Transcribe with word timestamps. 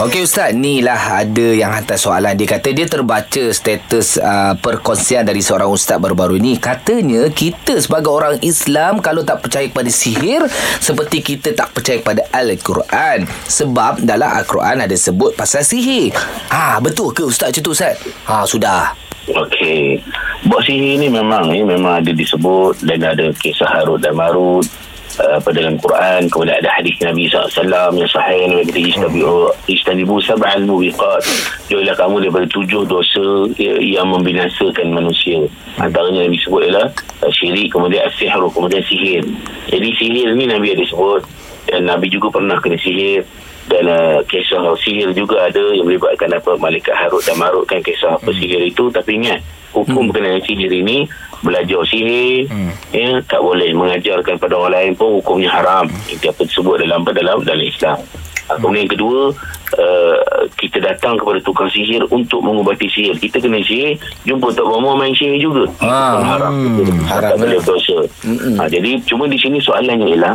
Okey 0.00 0.24
Ustaz, 0.24 0.56
ni 0.56 0.80
lah 0.80 1.20
ada 1.20 1.52
yang 1.52 1.76
hantar 1.76 2.00
soalan. 2.00 2.32
Dia 2.32 2.48
kata 2.48 2.72
dia 2.72 2.88
terbaca 2.88 3.52
status 3.52 4.16
uh, 4.16 4.56
perkongsian 4.56 5.28
dari 5.28 5.44
seorang 5.44 5.68
Ustaz 5.68 6.00
baru-baru 6.00 6.40
ni. 6.40 6.56
Katanya 6.56 7.28
kita 7.28 7.76
sebagai 7.76 8.08
orang 8.08 8.40
Islam 8.40 9.04
kalau 9.04 9.28
tak 9.28 9.44
percaya 9.44 9.68
kepada 9.68 9.92
sihir 9.92 10.48
seperti 10.80 11.20
kita 11.20 11.52
tak 11.52 11.76
percaya 11.76 12.00
kepada 12.00 12.24
Al-Quran. 12.32 13.28
Sebab 13.44 14.00
dalam 14.00 14.32
Al-Quran 14.40 14.88
ada 14.88 14.96
sebut 14.96 15.36
pasal 15.36 15.68
sihir. 15.68 16.16
Ha, 16.48 16.80
betul 16.80 17.12
ke 17.12 17.20
Ustaz 17.20 17.52
macam 17.52 17.60
tu 17.68 17.76
Ustaz? 17.76 18.00
Ha, 18.24 18.48
sudah. 18.48 18.96
Okey. 19.28 20.00
Buat 20.48 20.64
sihir 20.64 20.96
ni 20.96 21.12
memang 21.12 21.52
ni 21.52 21.60
memang 21.60 22.00
ada 22.00 22.08
disebut 22.08 22.80
dan 22.88 23.04
ada 23.04 23.36
kisah 23.36 23.68
Harut 23.68 24.00
dan 24.00 24.16
Marut 24.16 24.64
uh, 25.18 25.38
pada 25.42 25.56
dalam 25.58 25.76
Quran 25.82 26.30
kemudian 26.30 26.56
ada 26.62 26.70
hadis 26.70 26.94
Nabi 27.02 27.26
SAW 27.26 27.96
yang 27.96 28.10
sahih 28.10 28.46
Nabi 28.46 28.70
kata 28.70 28.80
istabi'u 28.80 29.50
istanibu 29.66 30.22
sab'al 30.22 30.62
mubiqat. 30.62 31.22
Jauhilah 31.66 31.96
kamu 31.98 32.22
daripada 32.26 32.46
tujuh 32.52 32.82
dosa 32.86 33.26
yang 33.58 34.06
membinasakan 34.14 34.94
manusia. 34.94 35.42
Antaranya 35.82 36.28
Nabi 36.28 36.38
sebut 36.38 36.62
ialah 36.70 36.86
uh, 37.26 37.32
syirik 37.34 37.74
kemudian 37.74 38.06
asihru 38.06 38.46
kemudian 38.54 38.82
sihir. 38.86 39.24
Jadi 39.66 39.88
sihir 39.98 40.28
ni 40.38 40.46
Nabi 40.46 40.76
ada 40.76 40.84
sebut. 40.86 41.26
Dan 41.70 41.86
Nabi 41.86 42.10
juga 42.10 42.34
pernah 42.34 42.58
kena 42.62 42.78
sihir. 42.78 43.26
Dan 43.70 43.86
uh, 43.86 44.18
kisah 44.26 44.66
sihir 44.82 45.14
juga 45.14 45.46
ada 45.46 45.62
yang 45.74 45.86
melibatkan 45.86 46.26
apa 46.34 46.58
malaikat 46.58 46.90
Harut 46.90 47.22
dan 47.22 47.38
Marut 47.38 47.66
kan 47.70 47.78
kisah 47.82 48.18
apa 48.18 48.30
sihir 48.34 48.62
itu. 48.66 48.90
Tapi 48.90 49.18
ingat 49.18 49.40
hukum 49.72 50.06
hmm. 50.06 50.08
berkenaan 50.10 50.42
sihir 50.44 50.70
ini 50.70 51.06
belajar 51.40 51.80
sihir 51.88 52.50
hmm. 52.50 52.72
ya 52.92 53.22
tak 53.24 53.40
boleh 53.40 53.70
mengajarkan 53.72 54.36
pada 54.36 54.54
orang 54.58 54.72
lain 54.76 54.92
pun 54.98 55.22
hukumnya 55.22 55.50
haram 55.50 55.88
itu 56.10 56.28
apa 56.28 56.42
disebut 56.44 56.84
dalam 56.84 57.00
dalam 57.06 57.40
dalam 57.46 57.64
Islam 57.64 57.96
hmm. 57.96 58.60
kemudian 58.60 58.84
yang 58.84 58.92
kedua 58.92 59.20
uh, 59.78 60.16
kita 60.58 60.78
datang 60.82 61.16
kepada 61.16 61.38
tukang 61.40 61.70
sihir 61.70 62.04
untuk 62.10 62.42
mengubati 62.44 62.90
sihir 62.90 63.16
kita 63.16 63.40
kena 63.40 63.62
sihir 63.64 63.96
jumpa 64.26 64.52
tak 64.52 64.66
mau 64.66 64.98
main 64.98 65.14
sihir 65.14 65.38
juga 65.40 65.64
Ah, 65.80 66.20
haram 66.36 66.52
hmm, 66.52 67.06
haram, 67.08 67.30
tak 67.34 67.36
boleh 67.40 67.60
eh. 67.60 67.64
dosa 67.64 67.98
Mm-mm. 68.26 68.54
ha, 68.58 68.68
jadi 68.68 69.00
cuma 69.06 69.24
di 69.30 69.38
sini 69.38 69.62
soalannya 69.62 70.06
ialah 70.12 70.34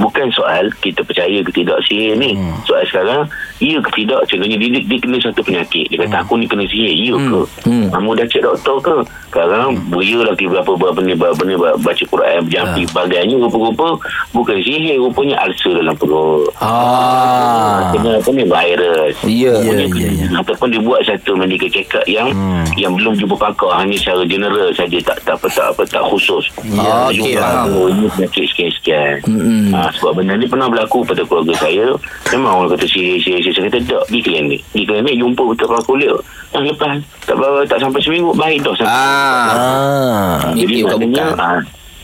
bukan 0.00 0.26
soal 0.32 0.68
kita 0.80 1.04
percaya 1.04 1.38
ke 1.44 1.50
tidak 1.52 1.78
sihir 1.84 2.16
ni. 2.16 2.32
Hmm. 2.32 2.56
soal 2.64 2.84
sekarang 2.88 3.28
ya 3.60 3.78
ke 3.78 3.90
tidak? 4.02 4.24
Contohnya 4.28 4.56
dia, 4.56 4.80
dia 4.80 4.98
kena 4.98 5.18
satu 5.20 5.40
penyakit. 5.44 5.86
Dia 5.92 5.98
kata 6.06 6.16
aku 6.24 6.40
ni 6.40 6.46
kena 6.48 6.64
sihir 6.66 6.92
ya 6.96 7.16
ke? 7.16 7.40
Hmm. 7.68 7.88
kamu 7.92 8.08
dah 8.18 8.26
cek 8.26 8.42
doktor 8.42 8.76
ke? 8.80 8.96
Sekarang 9.30 9.68
hmm. 9.76 9.90
buaya 9.92 10.18
lagi 10.32 10.44
berapa 10.48 10.72
berapa 10.72 11.00
ni 11.04 11.12
berapa 11.16 11.42
ni 11.44 11.54
baca 11.58 12.04
Quran 12.08 12.40
berjampi 12.48 12.82
sebagainya. 12.88 13.36
Rupa-rupa 13.38 13.88
bukan 14.32 14.56
sihir 14.64 14.98
rupanya 14.98 15.36
ulcer 15.44 15.72
dalam 15.76 15.94
perut. 15.94 16.48
Ah. 16.58 17.61
Kena 17.92 18.10
apa 18.16 18.30
ni 18.30 18.44
virus 18.44 19.14
Ya. 19.24 19.54
Rupanya 19.54 19.86
ya, 19.94 20.10
ya. 20.10 20.26
ataupun 20.36 20.66
dia 20.68 20.80
buat 20.80 21.00
satu 21.02 21.32
medical 21.34 21.68
check 21.68 21.88
up 21.90 22.04
yang 22.04 22.28
hmm. 22.28 22.64
yang 22.74 22.92
belum 22.92 23.14
jumpa 23.14 23.36
pakar 23.36 23.78
hanya 23.78 23.94
secara 23.94 24.22
general 24.24 24.68
saja 24.70 24.98
tak 25.02 25.16
tak 25.22 25.34
apa 25.34 25.46
tak 25.48 25.66
apa 25.68 25.82
tak 25.86 26.04
khusus 26.04 26.44
Ya, 26.64 27.08
okey, 27.08 27.34
faham. 27.34 27.68
oh, 27.70 27.86
ini 27.86 28.06
penyakit 28.08 28.44
sekian-sekian 28.48 29.14
Mm-mm. 29.24 29.70
ha, 29.70 29.88
sebab 29.92 30.12
benda 30.14 30.34
ni 30.34 30.46
pernah 30.46 30.66
berlaku 30.66 31.02
pada 31.02 31.22
keluarga 31.22 31.54
saya 31.58 31.86
memang 32.30 32.52
orang 32.58 32.70
kata 32.72 32.86
sihir 32.86 33.18
sihir 33.18 33.40
sihir 33.40 33.54
saya 33.54 33.66
kata 33.68 33.78
tak 33.82 34.02
di 34.08 34.18
klinik 34.18 34.60
di 34.70 34.82
klinik 34.82 35.14
jumpa 35.14 35.42
betul 35.44 35.66
pakar 35.68 35.84
kulit 35.84 36.10
ah, 36.50 36.60
lepas 36.60 36.96
tak 37.22 37.36
tak 37.66 37.78
sampai 37.78 38.00
seminggu 38.00 38.30
baik 38.32 38.60
dah 38.60 38.74
sampai 38.74 38.90
Ah. 38.92 39.50
Ah. 39.52 40.36
jadi 40.52 40.84
maknanya 40.84 41.24
ah, 41.34 41.58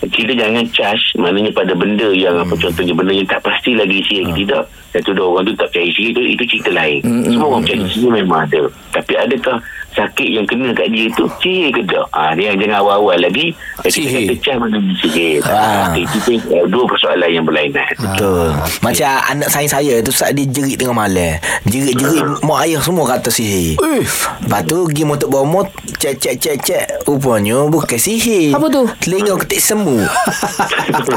kita 0.07 0.33
jangan 0.39 0.65
charge 0.71 1.03
maknanya 1.19 1.51
pada 1.51 1.75
benda 1.75 2.09
yang 2.15 2.39
apa 2.39 2.55
contohnya 2.55 2.95
benda 2.95 3.11
yang 3.11 3.27
tak 3.27 3.43
pasti 3.43 3.75
lagi 3.75 3.99
sihir 4.07 4.31
ke 4.31 4.47
tidak 4.47 4.71
satu 4.95 5.11
dua 5.13 5.27
orang 5.35 5.45
tu 5.51 5.53
tak 5.59 5.69
percaya 5.75 5.91
sihir 5.93 6.13
tu 6.15 6.23
itu 6.25 6.45
cerita 6.49 6.71
lain. 6.73 7.01
Hmm, 7.05 7.25
semua 7.29 7.45
hmm, 7.45 7.53
orang 7.53 7.63
percaya 7.67 7.81
sihir 7.91 8.11
memang 8.15 8.41
ada. 8.49 8.63
Tapi 8.95 9.13
adakah 9.19 9.57
sakit 9.99 10.29
yang 10.31 10.47
kena 10.47 10.71
kat 10.71 10.87
dia 10.89 11.11
tu 11.13 11.27
sihir 11.37 11.75
ke 11.75 11.83
tak 11.83 12.07
ah, 12.11 12.31
dia 12.33 12.55
yang 12.55 12.59
jangan 12.59 12.79
awal-awal 12.81 13.19
lagi 13.19 13.51
kita 13.83 13.91
Sihir. 13.91 14.31
kata 14.31 14.35
charge 14.39 14.61
mana 14.61 14.79
ni 14.79 14.95
sihir 14.97 15.43
Ah. 15.43 15.91
ah. 15.91 15.93
itu 15.93 16.17
tu 16.21 16.31
eh, 16.35 16.65
dua 16.67 16.85
persoalan 16.87 17.27
yang 17.29 17.43
berlainan 17.43 17.83
Betul. 17.99 18.55
Macam 18.79 19.11
anak 19.27 19.49
saya 19.49 19.67
saya 19.67 19.95
tu 19.99 20.11
saat 20.11 20.33
dia 20.33 20.47
jerit 20.47 20.79
tengah 20.79 20.95
malam. 20.95 21.35
Jerit-jerit 21.65 22.23
mak 22.41 22.59
ayah 22.63 22.79
semua 22.79 23.05
kata 23.09 23.29
sihir. 23.29 23.75
Lepas 23.75 24.63
tu 24.65 24.87
pergi 24.87 25.03
motor 25.03 25.27
bawa 25.27 25.45
mot 25.45 25.67
cek 25.97 26.15
cek 26.15 26.37
cek 26.39 26.57
cek 26.61 26.85
rupanya 27.05 27.67
bukan 27.67 27.99
sihir. 27.99 28.55
Apa 28.55 28.67
tu? 28.69 28.87
Telinga 29.01 29.35
ketik 29.37 29.59
semu. 29.59 29.99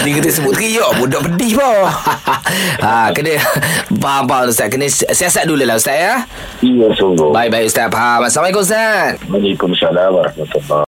Telinga 0.00 0.18
ketik 0.20 0.32
semu. 0.32 0.48
Teriak 0.54 0.90
budak 0.96 1.20
pedih 1.26 1.52
bawah. 1.56 1.94
ha, 2.84 3.10
kena 3.10 3.34
faham 3.98 4.24
faham 4.24 4.46
Ustaz. 4.46 4.68
Kena 4.68 4.86
siasat 4.88 5.44
dulu 5.44 5.64
lah 5.64 5.76
Ustaz 5.76 5.96
ya. 5.96 6.14
iya 6.60 6.88
sungguh 6.92 7.30
Baik 7.30 7.50
baik 7.50 7.63
Ustaz 7.66 7.88
faham. 7.90 8.20
Assalamualaikum 8.28 8.62
Ustaz. 8.62 9.16
Waalaikumsalam 9.30 10.10
warahmatullahi 10.12 10.82